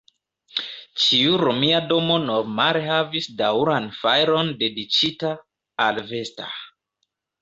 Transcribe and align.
Ĉiu 1.01 1.35
romia 1.41 1.81
domo 1.91 2.15
normale 2.23 2.81
havis 2.87 3.27
daŭran 3.43 3.91
fajron 3.99 4.53
dediĉita 4.63 5.35
al 5.87 6.01
Vesta. 6.15 6.49